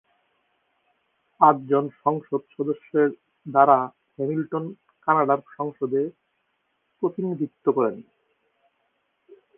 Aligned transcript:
পাঁচ 1.41 1.55
জন 1.69 1.85
সংসদ 2.03 2.41
সদস্যের 2.55 3.09
দ্বারা 3.45 3.77
হ্যামিল্টন 4.15 4.65
কানাডার 5.07 5.39
সংসদে 5.57 6.01
প্রতিনিধিত্ব 7.01 7.65
করেন। 7.77 7.95